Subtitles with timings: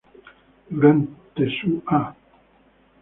[0.71, 2.15] Durante su a